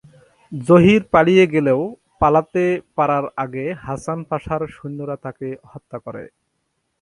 জহির 0.51 1.01
পালিয়ে 1.13 1.45
গেলেও 1.53 1.81
পালাতে 2.21 2.65
পারার 2.97 3.25
আগে 3.43 3.65
হাসান 3.85 4.19
পাশার 4.29 4.61
সৈন্যরা 4.75 5.15
তাকে 5.25 5.47
হত্যা 5.71 5.97
করে। 6.05 6.23